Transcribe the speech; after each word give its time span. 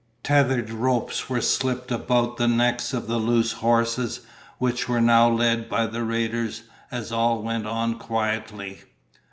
Tether 0.23 0.63
ropes 0.63 1.29
were 1.29 1.41
slipped 1.41 1.91
about 1.91 2.37
the 2.37 2.47
necks 2.47 2.91
of 2.91 3.05
the 3.05 3.19
loose 3.19 3.51
horses, 3.51 4.21
which 4.57 4.89
were 4.89 4.99
now 4.99 5.29
led 5.29 5.69
by 5.69 5.85
the 5.85 6.03
raiders 6.03 6.63
as 6.89 7.11
all 7.11 7.43
went 7.43 7.67
on 7.67 7.99
quietly. 7.99 8.79